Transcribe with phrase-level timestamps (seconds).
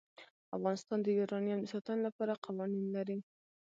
[0.57, 3.17] افغانستان د یورانیم د ساتنې لپاره قوانین لري.